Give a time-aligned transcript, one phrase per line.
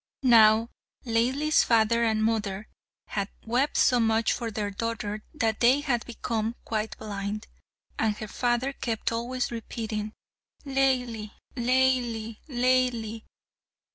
[0.23, 0.69] Now
[1.05, 2.67] Laili's father and mother
[3.09, 7.45] had wept so much for their daughter that they had become quite blind,
[7.99, 10.13] and her father kept always repeating,
[10.65, 13.25] "Laili, Laili, Laili."